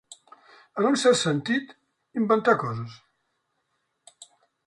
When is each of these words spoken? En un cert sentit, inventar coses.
En 0.81 0.87
un 0.89 0.95
cert 1.01 1.19
sentit, 1.19 1.75
inventar 2.21 2.57
coses. 2.65 2.97